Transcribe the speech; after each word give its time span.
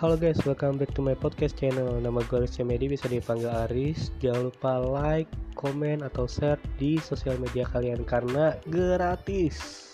Halo 0.00 0.16
guys, 0.16 0.40
welcome 0.48 0.80
back 0.80 0.96
to 0.96 1.04
my 1.04 1.12
podcast 1.12 1.60
channel. 1.60 2.00
Nama 2.00 2.24
gue 2.24 2.40
Aris 2.40 2.56
Medi, 2.64 2.88
bisa 2.88 3.04
dipanggil 3.04 3.52
Aris. 3.68 4.08
Jangan 4.16 4.48
lupa 4.48 4.80
like, 4.80 5.28
komen, 5.60 6.00
atau 6.00 6.24
share 6.24 6.56
di 6.80 6.96
sosial 6.96 7.36
media 7.36 7.68
kalian 7.68 8.08
karena 8.08 8.56
gratis. 8.72 9.89